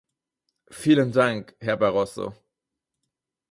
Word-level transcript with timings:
Vielen 0.71 1.11
Dank, 1.11 1.55
Herr 1.59 1.77
Barroso. 1.77 2.33